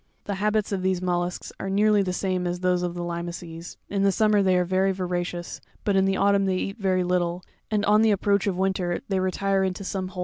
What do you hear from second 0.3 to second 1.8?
habits of these mollusks are